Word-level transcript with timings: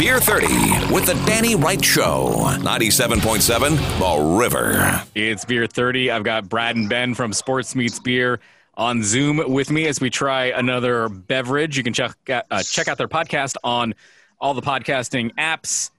Beer 0.00 0.18
30 0.18 0.46
with 0.94 1.04
the 1.04 1.12
Danny 1.26 1.54
Wright 1.54 1.84
Show. 1.84 2.30
97.7 2.60 3.98
The 3.98 4.38
River. 4.38 5.04
It's 5.14 5.44
Beer 5.44 5.66
30. 5.66 6.10
I've 6.10 6.24
got 6.24 6.48
Brad 6.48 6.74
and 6.74 6.88
Ben 6.88 7.12
from 7.12 7.34
Sports 7.34 7.74
Meets 7.74 7.98
Beer 7.98 8.40
on 8.78 9.02
Zoom 9.02 9.52
with 9.52 9.70
me 9.70 9.86
as 9.88 10.00
we 10.00 10.08
try 10.08 10.46
another 10.46 11.10
beverage. 11.10 11.76
You 11.76 11.82
can 11.82 11.92
check 11.92 12.16
out, 12.30 12.46
uh, 12.50 12.62
check 12.62 12.88
out 12.88 12.96
their 12.96 13.08
podcast 13.08 13.56
on 13.62 13.94
all 14.40 14.54
the 14.54 14.62
podcasting 14.62 15.34
apps. 15.34 15.90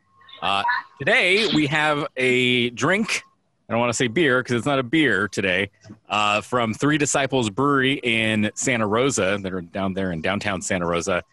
Uh, 0.41 0.63
today 0.97 1.53
we 1.53 1.67
have 1.67 2.07
a 2.17 2.71
drink. 2.71 3.21
I 3.69 3.73
don't 3.73 3.79
want 3.79 3.91
to 3.91 3.95
say 3.95 4.07
beer 4.07 4.41
because 4.41 4.55
it's 4.55 4.65
not 4.65 4.79
a 4.79 4.83
beer 4.83 5.27
today. 5.27 5.69
Uh, 6.09 6.41
from 6.41 6.73
Three 6.73 6.97
Disciples 6.97 7.51
Brewery 7.51 7.99
in 8.01 8.49
Santa 8.55 8.87
Rosa. 8.87 9.37
They're 9.39 9.61
down 9.61 9.93
there 9.93 10.11
in 10.11 10.21
downtown 10.21 10.63
Santa 10.63 10.87
Rosa. 10.87 11.23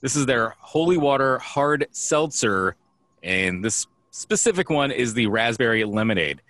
This 0.00 0.16
is 0.16 0.26
their 0.26 0.54
Holy 0.60 0.96
Water 0.96 1.38
Hard 1.38 1.86
Seltzer, 1.92 2.74
and 3.22 3.64
this 3.64 3.86
specific 4.10 4.70
one 4.70 4.90
is 4.90 5.12
the 5.14 5.26
Raspberry 5.26 5.84
Lemonade. 5.84 6.40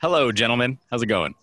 Hello, 0.00 0.32
gentlemen. 0.32 0.78
How's 0.90 1.02
it 1.02 1.06
going? 1.06 1.34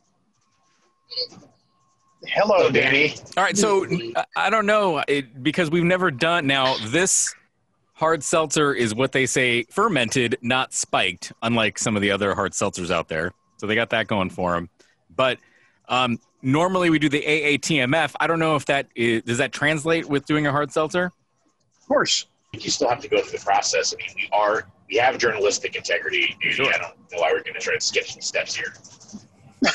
Hello, 2.25 2.71
Danny. 2.71 3.15
All 3.37 3.43
right, 3.43 3.57
so 3.57 3.85
I- 4.15 4.25
I 4.35 4.49
don't 4.49 4.65
know 4.65 5.03
it, 5.07 5.43
because 5.43 5.69
we've 5.69 5.83
never 5.83 6.09
done. 6.09 6.47
Now, 6.47 6.75
this 6.87 7.35
hard 7.93 8.23
seltzer 8.23 8.73
is 8.73 8.95
what 8.95 9.11
they 9.11 9.25
say 9.27 9.63
fermented, 9.69 10.37
not 10.41 10.73
spiked, 10.73 11.33
unlike 11.43 11.77
some 11.77 11.95
of 11.95 12.01
the 12.01 12.09
other 12.11 12.33
hard 12.33 12.53
seltzers 12.53 12.89
out 12.89 13.07
there. 13.09 13.31
So 13.57 13.67
they 13.67 13.75
got 13.75 13.91
that 13.91 14.07
going 14.07 14.31
for 14.31 14.53
them. 14.53 14.69
But 15.15 15.37
um, 15.87 16.19
normally 16.41 16.89
we 16.89 16.97
do 16.97 17.09
the 17.09 17.21
AATMF. 17.21 18.15
I 18.19 18.25
don't 18.25 18.39
know 18.39 18.55
if 18.55 18.65
that 18.65 18.87
is, 18.95 19.21
does 19.23 19.37
that 19.37 19.51
translate 19.51 20.09
with 20.09 20.25
doing 20.25 20.47
a 20.47 20.51
hard 20.51 20.71
seltzer. 20.71 21.11
Of 21.93 21.97
course. 21.97 22.25
you 22.53 22.71
still 22.71 22.89
have 22.89 23.01
to 23.01 23.07
go 23.07 23.21
through 23.21 23.37
the 23.37 23.45
process. 23.45 23.93
I 23.93 23.97
mean, 23.97 24.15
we 24.15 24.29
are 24.33 24.67
we 24.89 24.95
have 24.97 25.19
journalistic 25.19 25.75
integrity. 25.75 26.35
Sure. 26.41 26.65
I 26.65 26.77
don't 26.79 26.97
know 27.11 27.19
why 27.19 27.31
we're 27.31 27.43
going 27.43 27.53
to 27.53 27.59
try 27.59 27.75
to 27.75 27.81
skip 27.81 28.07
some 28.07 28.21
steps 28.21 28.55
here. 28.55 28.73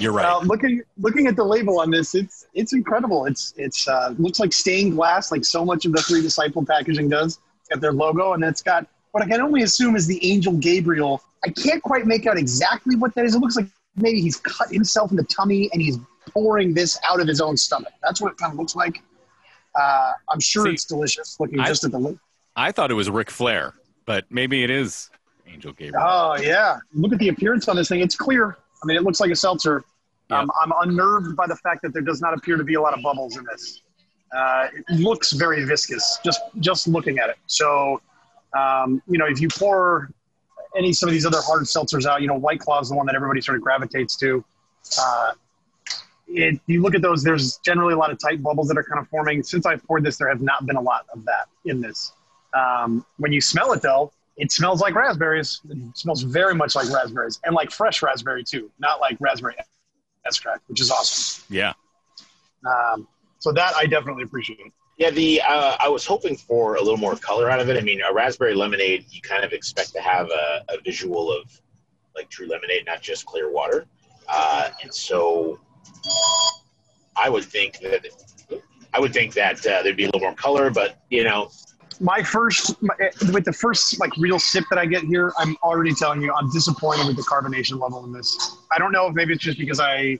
You're 0.00 0.12
right. 0.12 0.26
Uh, 0.26 0.40
looking 0.40 0.82
looking 0.98 1.28
at 1.28 1.36
the 1.36 1.44
label 1.44 1.78
on 1.78 1.92
this, 1.92 2.16
it's 2.16 2.46
it's 2.54 2.72
incredible. 2.72 3.26
It's 3.26 3.54
it's 3.56 3.86
uh, 3.86 4.14
looks 4.18 4.40
like 4.40 4.52
stained 4.52 4.96
glass, 4.96 5.30
like 5.30 5.44
so 5.44 5.64
much 5.64 5.84
of 5.84 5.92
the 5.92 6.02
Three 6.02 6.20
Disciple 6.20 6.64
packaging 6.64 7.08
does. 7.08 7.38
It's 7.60 7.68
got 7.68 7.80
their 7.80 7.92
logo, 7.92 8.32
and 8.32 8.42
it's 8.42 8.60
got 8.60 8.88
what 9.12 9.22
I 9.22 9.28
can 9.28 9.40
only 9.40 9.62
assume 9.62 9.94
is 9.94 10.08
the 10.08 10.18
angel 10.28 10.54
Gabriel. 10.54 11.22
I 11.44 11.50
can't 11.50 11.80
quite 11.80 12.06
make 12.06 12.26
out 12.26 12.36
exactly 12.36 12.96
what 12.96 13.14
that 13.14 13.24
is. 13.24 13.36
It 13.36 13.38
looks 13.38 13.54
like 13.54 13.68
maybe 13.94 14.20
he's 14.20 14.38
cut 14.38 14.72
himself 14.72 15.12
in 15.12 15.16
the 15.16 15.24
tummy 15.24 15.70
and 15.72 15.80
he's 15.80 15.98
pouring 16.30 16.74
this 16.74 16.98
out 17.08 17.20
of 17.20 17.28
his 17.28 17.40
own 17.40 17.56
stomach. 17.56 17.92
That's 18.02 18.20
what 18.20 18.32
it 18.32 18.38
kind 18.38 18.52
of 18.52 18.58
looks 18.58 18.74
like. 18.74 19.00
Uh, 19.74 20.12
I'm 20.28 20.40
sure 20.40 20.66
See, 20.66 20.72
it's 20.72 20.84
delicious. 20.84 21.38
Looking 21.40 21.60
I- 21.60 21.68
just 21.68 21.84
at 21.84 21.92
the 21.92 21.98
lid. 21.98 22.18
I 22.54 22.70
thought 22.70 22.90
it 22.90 22.94
was 22.94 23.08
Ric 23.08 23.30
Flair, 23.30 23.74
but 24.04 24.26
maybe 24.30 24.62
it 24.62 24.68
is 24.68 25.08
Angel 25.46 25.72
Gabriel. 25.72 26.04
Oh 26.06 26.36
yeah, 26.36 26.78
look 26.92 27.12
at 27.12 27.18
the 27.18 27.28
appearance 27.28 27.66
on 27.68 27.76
this 27.76 27.88
thing. 27.88 28.00
It's 28.00 28.14
clear. 28.14 28.58
I 28.82 28.86
mean, 28.86 28.96
it 28.96 29.04
looks 29.04 29.20
like 29.20 29.30
a 29.30 29.36
seltzer. 29.36 29.84
Um, 30.30 30.50
I'm 30.60 30.72
unnerved 30.82 31.36
by 31.36 31.46
the 31.46 31.56
fact 31.56 31.82
that 31.82 31.92
there 31.92 32.02
does 32.02 32.20
not 32.20 32.34
appear 32.34 32.56
to 32.56 32.64
be 32.64 32.74
a 32.74 32.80
lot 32.80 32.94
of 32.94 33.02
bubbles 33.02 33.36
in 33.36 33.44
this. 33.44 33.82
Uh, 34.34 34.68
it 34.72 34.98
looks 34.98 35.32
very 35.32 35.64
viscous 35.64 36.18
just 36.24 36.40
just 36.60 36.88
looking 36.88 37.18
at 37.18 37.28
it. 37.30 37.36
So, 37.46 38.00
um, 38.58 39.02
you 39.06 39.18
know, 39.18 39.26
if 39.26 39.40
you 39.40 39.48
pour 39.48 40.10
any 40.76 40.92
some 40.92 41.08
of 41.08 41.12
these 41.12 41.26
other 41.26 41.40
hard 41.42 41.64
seltzers 41.64 42.06
out, 42.06 42.22
you 42.22 42.28
know, 42.28 42.34
White 42.34 42.60
Claw 42.60 42.80
is 42.80 42.88
the 42.88 42.96
one 42.96 43.06
that 43.06 43.14
everybody 43.14 43.40
sort 43.40 43.56
of 43.56 43.62
gravitates 43.62 44.16
to. 44.18 44.44
Uh, 44.98 45.32
it, 46.34 46.60
you 46.66 46.82
look 46.82 46.94
at 46.94 47.02
those. 47.02 47.22
There's 47.22 47.58
generally 47.58 47.94
a 47.94 47.96
lot 47.96 48.10
of 48.10 48.18
tight 48.18 48.42
bubbles 48.42 48.68
that 48.68 48.78
are 48.78 48.82
kind 48.82 49.00
of 49.00 49.08
forming. 49.08 49.42
Since 49.42 49.66
I've 49.66 49.84
poured 49.84 50.04
this, 50.04 50.16
there 50.16 50.28
have 50.28 50.40
not 50.40 50.66
been 50.66 50.76
a 50.76 50.80
lot 50.80 51.06
of 51.12 51.24
that 51.24 51.48
in 51.64 51.80
this. 51.80 52.12
Um, 52.54 53.04
when 53.18 53.32
you 53.32 53.40
smell 53.40 53.72
it, 53.72 53.82
though, 53.82 54.12
it 54.36 54.50
smells 54.52 54.80
like 54.80 54.94
raspberries. 54.94 55.60
It 55.68 55.96
smells 55.96 56.22
very 56.22 56.54
much 56.54 56.74
like 56.74 56.90
raspberries 56.90 57.40
and 57.44 57.54
like 57.54 57.70
fresh 57.70 58.02
raspberry 58.02 58.44
too, 58.44 58.70
not 58.78 59.00
like 59.00 59.16
raspberry 59.20 59.54
extract, 60.26 60.68
which 60.68 60.80
is 60.80 60.90
awesome. 60.90 61.44
Yeah. 61.50 61.72
Um, 62.66 63.08
so 63.38 63.52
that 63.52 63.74
I 63.76 63.86
definitely 63.86 64.22
appreciate. 64.22 64.72
Yeah, 64.98 65.10
the 65.10 65.40
uh, 65.40 65.76
I 65.80 65.88
was 65.88 66.06
hoping 66.06 66.36
for 66.36 66.76
a 66.76 66.80
little 66.80 66.98
more 66.98 67.16
color 67.16 67.50
out 67.50 67.60
of 67.60 67.68
it. 67.68 67.76
I 67.76 67.80
mean, 67.80 68.00
a 68.08 68.12
raspberry 68.12 68.54
lemonade, 68.54 69.06
you 69.10 69.20
kind 69.20 69.44
of 69.44 69.52
expect 69.52 69.92
to 69.94 70.00
have 70.00 70.30
a, 70.30 70.64
a 70.68 70.80
visual 70.84 71.32
of 71.32 71.60
like 72.14 72.28
true 72.30 72.46
lemonade, 72.46 72.86
not 72.86 73.00
just 73.00 73.26
clear 73.26 73.50
water. 73.50 73.86
Uh, 74.28 74.70
and 74.82 74.94
so, 74.94 75.58
I 77.16 77.28
would 77.28 77.44
think 77.44 77.78
that 77.80 78.06
I 78.94 79.00
would 79.00 79.12
think 79.12 79.34
that 79.34 79.64
uh, 79.66 79.82
there'd 79.82 79.96
be 79.96 80.04
a 80.04 80.06
little 80.06 80.20
more 80.20 80.34
color, 80.34 80.70
but 80.70 81.02
you 81.10 81.24
know, 81.24 81.50
My 82.00 82.22
first, 82.22 82.82
my, 82.82 82.94
with 83.32 83.44
the 83.44 83.52
first 83.52 84.00
like 84.00 84.16
real 84.16 84.38
sip 84.38 84.64
that 84.70 84.78
I 84.78 84.86
get 84.86 85.04
here, 85.04 85.32
I'm 85.38 85.56
already 85.62 85.94
telling 85.94 86.20
you 86.20 86.32
I'm 86.34 86.50
disappointed 86.50 87.06
with 87.06 87.16
the 87.16 87.22
carbonation 87.22 87.80
level 87.80 88.04
in 88.04 88.12
this. 88.12 88.56
I 88.72 88.78
don't 88.78 88.92
know 88.92 89.06
if 89.06 89.14
maybe 89.14 89.32
it's 89.34 89.42
just 89.42 89.58
because 89.58 89.78
I 89.78 90.18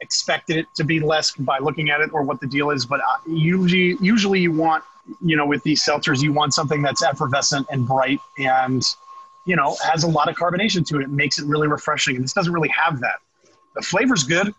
expected 0.00 0.56
it 0.58 0.66
to 0.76 0.84
be 0.84 1.00
less 1.00 1.32
by 1.36 1.58
looking 1.58 1.90
at 1.90 2.00
it 2.00 2.10
or 2.12 2.22
what 2.22 2.40
the 2.40 2.46
deal 2.46 2.70
is, 2.70 2.84
but 2.84 3.00
uh, 3.00 3.30
usually, 3.30 3.96
usually 4.00 4.40
you 4.40 4.52
want, 4.52 4.84
you 5.24 5.36
know, 5.36 5.46
with 5.46 5.62
these 5.62 5.82
seltzers, 5.82 6.22
you 6.22 6.32
want 6.32 6.52
something 6.52 6.82
that's 6.82 7.02
effervescent 7.02 7.66
and 7.70 7.86
bright 7.86 8.18
and, 8.38 8.82
you 9.46 9.56
know, 9.56 9.76
has 9.82 10.04
a 10.04 10.08
lot 10.08 10.28
of 10.28 10.34
carbonation 10.36 10.86
to 10.88 10.98
it. 10.98 11.04
It 11.04 11.10
makes 11.10 11.38
it 11.38 11.46
really 11.46 11.68
refreshing. 11.68 12.16
And 12.16 12.24
this 12.24 12.32
doesn't 12.32 12.52
really 12.52 12.68
have 12.70 13.00
that. 13.00 13.16
The 13.74 13.82
flavor's 13.82 14.24
good. 14.24 14.52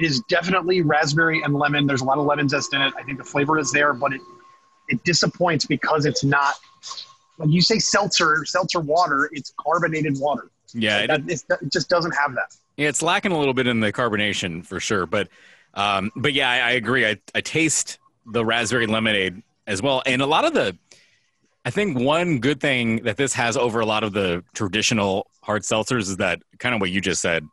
It 0.00 0.06
is 0.06 0.20
definitely 0.28 0.80
raspberry 0.80 1.42
and 1.42 1.54
lemon. 1.54 1.86
There's 1.86 2.00
a 2.00 2.04
lot 2.04 2.16
of 2.16 2.24
lemon 2.24 2.48
zest 2.48 2.72
in 2.72 2.80
it. 2.80 2.94
I 2.96 3.02
think 3.02 3.18
the 3.18 3.24
flavor 3.24 3.58
is 3.58 3.70
there, 3.70 3.92
but 3.92 4.14
it 4.14 4.22
it 4.88 5.04
disappoints 5.04 5.66
because 5.66 6.06
it's 6.06 6.24
not. 6.24 6.54
When 7.36 7.50
you 7.50 7.60
say 7.60 7.78
seltzer, 7.78 8.44
seltzer 8.46 8.80
water, 8.80 9.28
it's 9.32 9.52
carbonated 9.58 10.18
water. 10.18 10.50
Yeah. 10.72 11.00
It, 11.00 11.46
That, 11.48 11.62
it 11.62 11.72
just 11.72 11.88
doesn't 11.90 12.12
have 12.12 12.34
that. 12.34 12.56
Yeah, 12.76 12.88
it's 12.88 13.02
lacking 13.02 13.32
a 13.32 13.38
little 13.38 13.52
bit 13.52 13.66
in 13.66 13.80
the 13.80 13.92
carbonation 13.92 14.64
for 14.64 14.80
sure, 14.80 15.04
but 15.04 15.28
um, 15.74 16.10
but 16.16 16.32
yeah, 16.32 16.50
I, 16.50 16.56
I 16.56 16.70
agree. 16.72 17.06
I, 17.06 17.18
I 17.34 17.42
taste 17.42 17.98
the 18.24 18.42
raspberry 18.42 18.86
lemonade 18.86 19.42
as 19.66 19.82
well, 19.82 20.02
and 20.06 20.22
a 20.22 20.26
lot 20.26 20.46
of 20.46 20.54
the. 20.54 20.78
I 21.62 21.68
think 21.68 21.98
one 21.98 22.38
good 22.38 22.58
thing 22.58 23.02
that 23.02 23.18
this 23.18 23.34
has 23.34 23.58
over 23.58 23.80
a 23.80 23.86
lot 23.86 24.02
of 24.02 24.14
the 24.14 24.42
traditional 24.54 25.26
hard 25.42 25.60
seltzers 25.60 26.08
is 26.08 26.16
that 26.16 26.40
kind 26.58 26.74
of 26.74 26.80
what 26.80 26.90
you 26.90 27.02
just 27.02 27.20
said. 27.20 27.46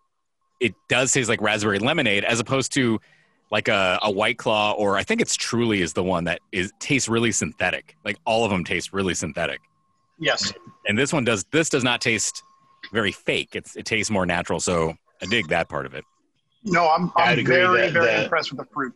It 0.59 0.73
does 0.89 1.11
taste 1.11 1.29
like 1.29 1.41
raspberry 1.41 1.79
lemonade 1.79 2.23
as 2.23 2.39
opposed 2.39 2.73
to 2.73 2.99
like 3.51 3.67
a, 3.67 3.99
a 4.01 4.11
white 4.11 4.37
claw 4.37 4.73
or 4.73 4.97
I 4.97 5.03
think 5.03 5.21
it's 5.21 5.35
truly 5.35 5.81
is 5.81 5.93
the 5.93 6.03
one 6.03 6.23
that 6.25 6.41
is 6.51 6.71
tastes 6.79 7.07
really 7.07 7.31
synthetic. 7.31 7.95
Like 8.03 8.17
all 8.25 8.43
of 8.43 8.51
them 8.51 8.63
taste 8.63 8.91
really 8.93 9.13
synthetic. 9.13 9.59
Yes. 10.19 10.51
And 10.87 10.97
this 10.97 11.13
one 11.13 11.23
does 11.23 11.45
this 11.51 11.69
does 11.69 11.83
not 11.83 12.01
taste 12.01 12.41
very 12.91 13.11
fake. 13.11 13.49
It's 13.53 13.75
it 13.75 13.85
tastes 13.85 14.09
more 14.11 14.25
natural. 14.25 14.59
So 14.59 14.93
I 15.21 15.25
dig 15.27 15.47
that 15.49 15.69
part 15.69 15.85
of 15.85 15.93
it. 15.93 16.03
No, 16.63 16.89
I'm, 16.89 17.11
I'd 17.15 17.33
I'm 17.33 17.39
agree 17.39 17.55
very, 17.55 17.81
that- 17.81 17.93
very 17.93 18.05
that- 18.07 18.23
impressed 18.23 18.51
with 18.51 18.59
the 18.59 18.73
fruit. 18.73 18.93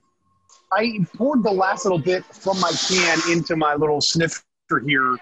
I 0.74 1.00
poured 1.18 1.44
the 1.44 1.52
last 1.52 1.84
little 1.86 2.00
bit 2.00 2.24
from 2.26 2.58
my 2.62 2.72
can 2.88 3.20
into 3.30 3.56
my 3.58 3.76
little 3.76 4.00
sniffer 4.00 4.42
here, 4.86 5.18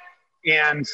and 0.46 0.86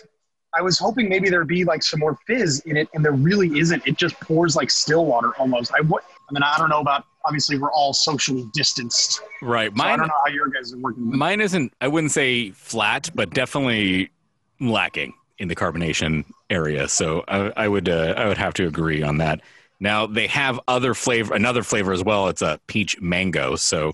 I 0.57 0.61
was 0.61 0.77
hoping 0.79 1.09
maybe 1.09 1.29
there'd 1.29 1.47
be 1.47 1.63
like 1.65 1.83
some 1.83 1.99
more 1.99 2.17
fizz 2.27 2.61
in 2.61 2.77
it, 2.77 2.87
and 2.93 3.03
there 3.03 3.11
really 3.11 3.59
isn't. 3.59 3.85
It 3.87 3.97
just 3.97 4.19
pours 4.19 4.55
like 4.55 4.69
still 4.71 5.05
water 5.05 5.31
almost. 5.37 5.71
I, 5.77 5.81
wa- 5.81 5.99
I 6.29 6.33
mean, 6.33 6.43
I 6.43 6.57
don't 6.57 6.69
know 6.69 6.79
about. 6.81 7.05
Obviously, 7.25 7.57
we're 7.57 7.71
all 7.71 7.91
socially 7.93 8.45
distanced. 8.53 9.21
Right. 9.41 9.75
So 9.75 9.83
I 9.83 9.87
Mine 9.89 9.99
don't 9.99 10.07
know 10.07 10.13
how 10.25 10.31
your 10.31 10.47
guys 10.49 10.73
are 10.73 10.77
working. 10.77 11.09
with. 11.09 11.17
Mine 11.17 11.41
isn't. 11.41 11.73
I 11.81 11.87
wouldn't 11.87 12.11
say 12.11 12.51
flat, 12.51 13.09
but 13.15 13.31
definitely 13.31 14.11
lacking 14.61 15.13
in 15.39 15.47
the 15.47 15.55
carbonation 15.55 16.23
area. 16.49 16.87
So 16.87 17.23
I, 17.27 17.51
I 17.57 17.67
would. 17.67 17.89
Uh, 17.89 18.13
I 18.15 18.27
would 18.27 18.37
have 18.37 18.53
to 18.55 18.67
agree 18.67 19.01
on 19.03 19.17
that. 19.17 19.41
Now 19.79 20.05
they 20.07 20.27
have 20.27 20.59
other 20.67 20.93
flavor, 20.93 21.33
another 21.33 21.63
flavor 21.63 21.91
as 21.93 22.03
well. 22.03 22.27
It's 22.29 22.41
a 22.41 22.59
peach 22.67 23.01
mango. 23.01 23.55
So 23.55 23.93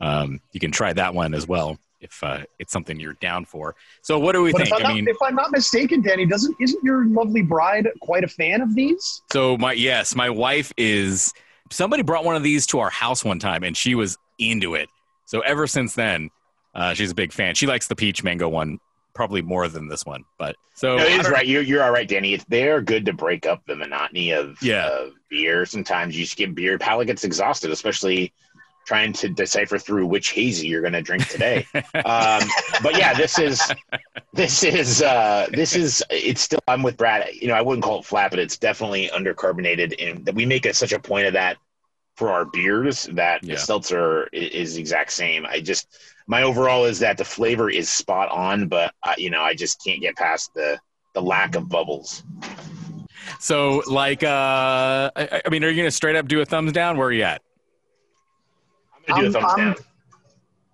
um, 0.00 0.40
you 0.52 0.60
can 0.60 0.70
try 0.70 0.92
that 0.92 1.12
one 1.14 1.34
as 1.34 1.46
well 1.46 1.78
if 2.00 2.22
uh, 2.22 2.42
it's 2.58 2.72
something 2.72 2.98
you're 2.98 3.14
down 3.14 3.44
for. 3.44 3.74
So 4.02 4.18
what 4.18 4.32
do 4.32 4.42
we 4.42 4.52
But 4.52 4.62
if 4.62 4.68
think? 4.68 4.80
I'm, 4.80 4.86
I 4.86 4.88
not, 4.88 4.94
mean, 4.94 5.08
if 5.08 5.16
I'm 5.22 5.34
not 5.34 5.52
mistaken, 5.52 6.00
Danny, 6.00 6.26
doesn't 6.26 6.56
isn't 6.60 6.82
your 6.82 7.06
lovely 7.06 7.42
bride 7.42 7.88
quite 8.00 8.24
a 8.24 8.28
fan 8.28 8.60
of 8.60 8.74
these? 8.74 9.22
so 9.32 9.56
my 9.58 9.72
yes, 9.72 10.14
my 10.14 10.30
wife 10.30 10.72
is. 10.76 11.32
Somebody 11.72 12.02
brought 12.02 12.24
one 12.24 12.34
of 12.34 12.42
these 12.42 12.66
to 12.66 12.80
our 12.80 12.90
house 12.90 13.24
one 13.24 13.38
time, 13.38 13.62
and 13.62 13.76
she 13.76 13.94
was 13.94 14.18
into 14.40 14.74
it. 14.74 14.88
So 15.26 15.38
ever 15.42 15.68
since 15.68 15.94
then, 15.94 16.28
uh, 16.74 16.94
she's 16.94 17.12
a 17.12 17.14
big 17.14 17.32
fan. 17.32 17.54
She 17.54 17.68
likes 17.68 17.86
the 17.86 17.94
peach 17.94 18.24
mango 18.24 18.48
one 18.48 18.80
probably 19.14 19.40
more 19.42 19.68
than 19.68 19.86
this 19.86 20.04
one. 20.04 20.24
But 20.36 20.56
so 20.74 20.96
no, 20.96 21.04
it 21.04 21.20
is 21.20 21.28
right. 21.30 21.46
You're, 21.46 21.62
you're 21.62 21.84
all 21.84 21.92
right, 21.92 22.08
Danny. 22.08 22.34
It's, 22.34 22.44
they're 22.48 22.80
good 22.80 23.04
to 23.06 23.12
break 23.12 23.46
up 23.46 23.62
the 23.66 23.76
monotony 23.76 24.30
of, 24.32 24.60
Yeah. 24.60 24.88
of 24.88 25.12
beer. 25.28 25.64
Sometimes 25.64 26.18
you 26.18 26.26
skip 26.26 26.54
beer, 26.56 26.76
palate 26.78 27.06
gets 27.06 27.22
exhausted, 27.22 27.70
especially 27.70 28.32
trying 28.86 29.12
to 29.12 29.28
decipher 29.28 29.78
through 29.78 30.06
which 30.06 30.30
hazy 30.30 30.66
you're 30.66 30.80
going 30.80 30.92
to 30.92 31.02
drink 31.02 31.26
today. 31.28 31.66
um, 31.74 32.42
but 32.82 32.96
yeah, 32.98 33.14
this 33.14 33.38
is 33.38 33.60
this 34.32 34.64
is 34.64 35.02
uh, 35.02 35.46
this 35.52 35.76
is 35.76 36.02
it's 36.10 36.40
still. 36.40 36.60
I'm 36.68 36.82
with 36.82 36.96
Brad. 36.96 37.28
You 37.34 37.48
know, 37.48 37.54
I 37.54 37.62
wouldn't 37.62 37.84
call 37.84 38.00
it 38.00 38.04
flat, 38.04 38.30
but 38.30 38.38
it's 38.38 38.56
definitely 38.56 39.08
undercarbonated, 39.08 39.94
and 40.04 40.24
that 40.24 40.34
we 40.34 40.46
make 40.46 40.66
a, 40.66 40.74
such 40.74 40.92
a 40.92 40.98
point 40.98 41.26
of 41.26 41.32
that 41.34 41.56
for 42.16 42.30
our 42.30 42.44
beers 42.44 43.04
that 43.12 43.42
Yeah. 43.42 43.54
the 43.54 43.60
seltzer 43.60 44.26
is 44.32 44.74
the 44.74 44.80
exact 44.80 45.12
same. 45.12 45.46
I 45.46 45.60
just 45.60 45.96
my 46.26 46.42
overall 46.42 46.84
is 46.84 46.98
that 47.00 47.16
the 47.16 47.24
flavor 47.24 47.70
is 47.70 47.88
spot 47.88 48.28
on, 48.30 48.68
but 48.68 48.92
uh, 49.02 49.14
you 49.16 49.30
know 49.30 49.42
I 49.42 49.54
just 49.54 49.82
can't 49.84 50.00
get 50.00 50.16
past 50.16 50.52
the 50.54 50.78
the 51.14 51.22
lack 51.22 51.54
of 51.56 51.68
bubbles. 51.68 52.22
So, 53.38 53.82
like, 53.86 54.22
uh, 54.22 55.10
I, 55.16 55.42
I 55.44 55.48
mean, 55.50 55.64
are 55.64 55.68
you 55.68 55.76
gonna 55.76 55.90
straight 55.90 56.16
up 56.16 56.28
do 56.28 56.40
a 56.40 56.44
thumbs 56.44 56.72
down? 56.72 56.96
Where 56.98 57.08
are 57.08 57.12
you 57.12 57.22
at? 57.22 57.42
I'm 59.08 59.16
gonna 59.16 59.30
do 59.30 59.38
a 59.38 59.40
I'm- 59.40 59.48
thumbs 59.48 59.60
I'm- 59.60 59.74
down. 59.74 59.84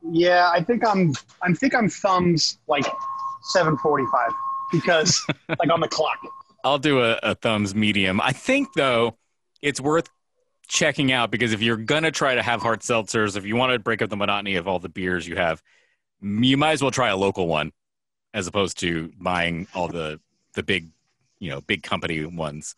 Yeah, 0.09 0.51
I 0.53 0.63
think 0.63 0.87
I'm. 0.87 1.15
I 1.43 1.53
think 1.53 1.75
I'm 1.75 1.89
thumbs 1.89 2.59
like 2.69 2.85
7:45 3.55 4.07
because 4.71 5.21
like 5.49 5.71
on 5.73 5.81
the 5.81 5.89
clock. 5.89 6.19
I'll 6.65 6.79
do 6.79 7.01
a, 7.03 7.19
a 7.23 7.35
thumbs 7.35 7.75
medium. 7.75 8.21
I 8.21 8.33
think 8.33 8.69
though 8.75 9.17
it's 9.63 9.81
worth 9.81 10.09
checking 10.69 11.11
out 11.13 11.31
because 11.31 11.53
if 11.53 11.61
you're 11.63 11.77
gonna 11.77 12.11
try 12.13 12.35
to 12.37 12.43
have 12.43 12.63
hard 12.63 12.81
seltzers, 12.81 13.37
if 13.37 13.45
you 13.45 13.57
want 13.57 13.73
to 13.73 13.79
break 13.81 14.01
up 14.03 14.11
the 14.11 14.17
monotony 14.17 14.55
of 14.57 14.69
all 14.69 14.79
the 14.79 14.89
beers 14.89 15.27
you 15.27 15.37
have, 15.37 15.61
you 16.21 16.57
might 16.57 16.73
as 16.73 16.83
well 16.83 16.91
try 16.93 17.09
a 17.09 17.17
local 17.17 17.49
one 17.49 17.73
as 18.35 18.47
opposed 18.47 18.79
to 18.81 19.11
buying 19.19 19.67
all 19.75 19.89
the 19.89 20.21
the 20.55 20.63
big, 20.63 20.89
you 21.41 21.51
know, 21.51 21.61
big 21.63 21.83
company 21.83 22.25
ones 22.25 22.77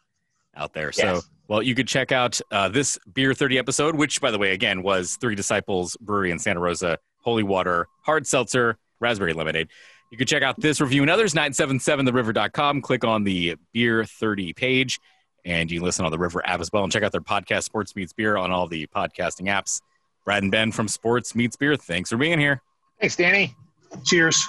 out 0.56 0.72
there. 0.72 0.92
So, 0.92 1.14
Yes. 1.14 1.30
Well, 1.48 1.62
you 1.62 1.74
could 1.74 1.88
check 1.88 2.12
out 2.12 2.40
uh, 2.50 2.68
this 2.68 2.98
Beer 3.12 3.32
30 3.32 3.58
episode, 3.58 3.96
which, 3.96 4.20
by 4.20 4.30
the 4.30 4.38
way, 4.38 4.52
again 4.52 4.82
was 4.82 5.16
Three 5.16 5.34
Disciples 5.34 5.96
Brewery 5.96 6.30
in 6.30 6.38
Santa 6.38 6.60
Rosa, 6.60 6.98
Holy 7.22 7.42
Water, 7.42 7.88
Hard 8.02 8.26
Seltzer, 8.26 8.76
Raspberry 9.00 9.32
Lemonade. 9.32 9.68
You 10.10 10.18
can 10.18 10.26
check 10.26 10.42
out 10.42 10.60
this 10.60 10.80
review 10.80 11.02
and 11.02 11.10
others, 11.10 11.34
977theriver.com. 11.34 12.82
Click 12.82 13.04
on 13.04 13.24
the 13.24 13.56
Beer 13.72 14.04
30 14.04 14.52
page, 14.52 15.00
and 15.44 15.70
you 15.70 15.82
listen 15.82 16.04
on 16.04 16.10
the 16.10 16.18
River 16.18 16.46
app 16.46 16.60
as 16.60 16.70
well. 16.72 16.84
And 16.84 16.92
check 16.92 17.02
out 17.02 17.12
their 17.12 17.20
podcast, 17.20 17.64
Sports 17.64 17.96
Meets 17.96 18.12
Beer, 18.12 18.36
on 18.36 18.50
all 18.50 18.66
the 18.66 18.86
podcasting 18.86 19.46
apps. 19.48 19.80
Brad 20.24 20.42
and 20.42 20.52
Ben 20.52 20.72
from 20.72 20.88
Sports 20.88 21.34
Meets 21.34 21.56
Beer, 21.56 21.76
thanks 21.76 22.10
for 22.10 22.18
being 22.18 22.38
here. 22.38 22.62
Thanks, 23.00 23.16
Danny. 23.16 23.54
Cheers. 24.04 24.46